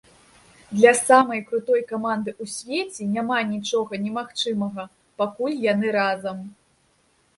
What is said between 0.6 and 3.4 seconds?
Для самай крутой каманды ў свеце няма